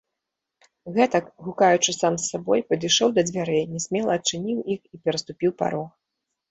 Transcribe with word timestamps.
Гэтак, 0.95 1.25
гукаючы 1.49 1.91
сам 1.99 2.17
з 2.21 2.31
сабой, 2.31 2.65
падышоў 2.73 3.09
да 3.19 3.27
дзвярэй, 3.31 3.63
нясмела 3.75 4.11
адчыніў 4.23 4.67
іх 4.79 4.83
і 4.93 5.05
пераступіў 5.07 5.51
парог. 5.63 5.89